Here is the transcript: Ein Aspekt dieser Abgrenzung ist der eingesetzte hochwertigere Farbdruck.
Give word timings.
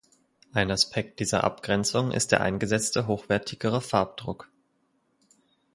Ein 0.51 0.71
Aspekt 0.71 1.19
dieser 1.19 1.43
Abgrenzung 1.43 2.11
ist 2.11 2.31
der 2.31 2.41
eingesetzte 2.41 3.05
hochwertigere 3.05 3.81
Farbdruck. 3.81 4.49